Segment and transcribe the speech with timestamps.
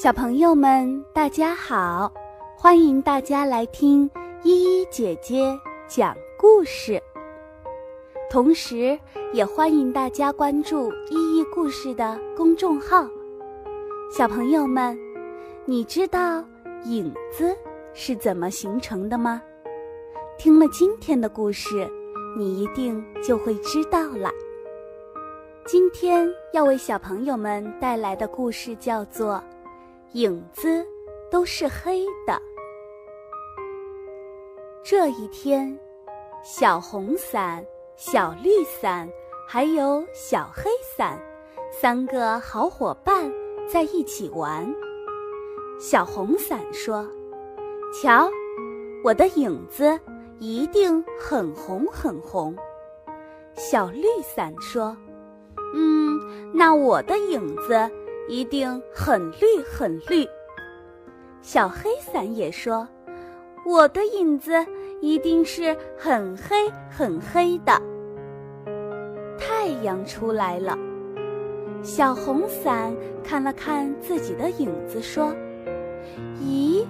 [0.00, 2.12] 小朋友们，大家好！
[2.56, 4.08] 欢迎大家来听
[4.44, 5.58] 依依姐姐
[5.88, 7.02] 讲故事，
[8.30, 8.96] 同时
[9.32, 13.04] 也欢迎大家关注依依故事的公众号。
[14.16, 14.96] 小朋友们，
[15.64, 16.44] 你知道
[16.84, 17.52] 影子
[17.92, 19.42] 是怎么形成的吗？
[20.38, 21.90] 听了今天的故事，
[22.36, 24.30] 你一定就会知道了。
[25.66, 29.34] 今天要为小朋友们带来的故事叫做
[30.14, 30.86] 《影子
[31.30, 32.32] 都是黑的》。
[34.82, 35.78] 这一天，
[36.42, 37.62] 小红伞、
[37.94, 39.06] 小绿伞
[39.46, 41.20] 还有小黑伞
[41.70, 43.30] 三个好伙伴
[43.70, 44.74] 在一起玩。
[45.78, 47.06] 小红伞说
[48.02, 48.30] ：“瞧，
[49.04, 50.00] 我的影子
[50.38, 52.56] 一定很红很红。”
[53.54, 54.96] 小绿伞说。
[55.74, 56.18] 嗯，
[56.54, 57.90] 那我的影子
[58.28, 60.26] 一定很绿很绿。
[61.40, 62.86] 小黑伞也说
[63.64, 64.52] ：“我的影子
[65.00, 67.80] 一定是很黑很黑的。”
[69.38, 70.76] 太阳出来了，
[71.82, 72.94] 小红伞
[73.24, 75.34] 看了看自己的影子，说
[76.42, 76.84] ：“咦，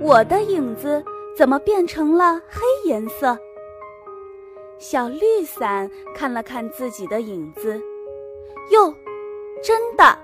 [0.00, 1.02] 我的影子
[1.36, 3.38] 怎么变成了黑颜色？”
[4.78, 7.80] 小绿伞看了看自己的影子。
[8.70, 8.92] 哟，
[9.62, 10.18] 真的，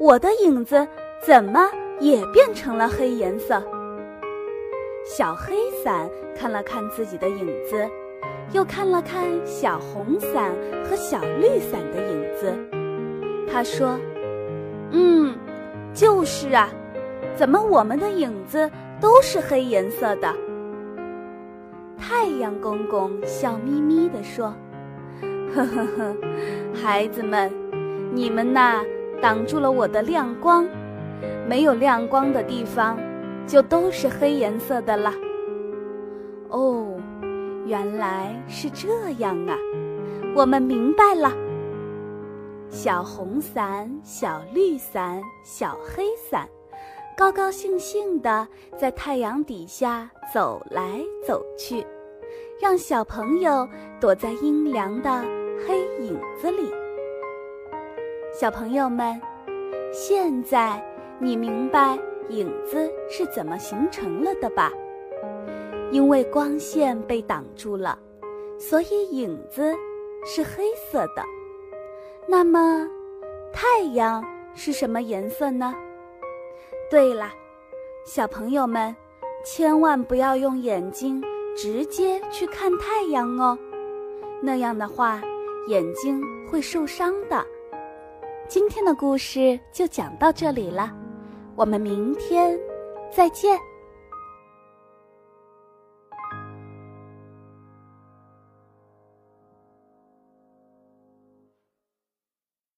[0.00, 0.86] 我的影子
[1.24, 3.62] 怎么也变成了黑颜色？
[5.04, 7.88] 小黑伞看了看自己的影子，
[8.52, 10.52] 又看了看小红伞
[10.84, 12.52] 和小绿伞的影子，
[13.48, 13.96] 他说
[14.90, 15.32] ：“嗯，
[15.92, 16.68] 就是啊，
[17.36, 18.68] 怎么我们的影子
[19.00, 20.34] 都是黑颜色的？”
[21.96, 24.52] 太阳公公笑眯眯地说
[25.54, 26.16] ：“呵呵呵，
[26.74, 27.48] 孩子们。”
[28.14, 28.80] 你们呐，
[29.24, 30.68] 挡住了我的亮光，
[31.48, 32.98] 没有亮光的地方，
[33.46, 35.10] 就都是黑颜色的了。
[36.50, 36.94] 哦，
[37.64, 39.56] 原来是这样啊，
[40.36, 41.32] 我们明白了。
[42.68, 46.46] 小红伞、小绿伞、小黑伞，
[47.16, 48.46] 高高兴兴地
[48.76, 51.82] 在太阳底下走来走去，
[52.60, 53.66] 让小朋友
[53.98, 55.24] 躲在阴凉的
[55.66, 56.83] 黑影子里。
[58.34, 59.20] 小朋友们，
[59.92, 60.84] 现在
[61.20, 61.96] 你明白
[62.30, 64.72] 影子是怎么形成了的吧？
[65.92, 67.96] 因为光线被挡住了，
[68.58, 69.72] 所以影子
[70.24, 71.24] 是黑色的。
[72.26, 72.88] 那么，
[73.52, 75.72] 太阳是什么颜色呢？
[76.90, 77.30] 对了，
[78.04, 78.96] 小朋友们，
[79.44, 81.22] 千万不要用眼睛
[81.56, 83.56] 直接去看太阳哦，
[84.42, 85.22] 那样的话，
[85.68, 87.46] 眼睛会受伤的。
[88.46, 90.92] 今天的故事就讲到这里了，
[91.56, 92.58] 我们明天
[93.10, 93.58] 再见。